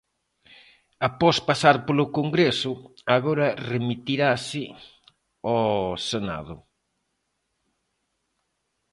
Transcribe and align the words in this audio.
Após 1.09 1.37
pasar 1.49 1.75
polo 1.87 2.05
Congreso, 2.17 2.73
agora 3.17 3.47
remitirase 3.71 4.63
ao 5.51 5.63
Senado. 6.09 6.55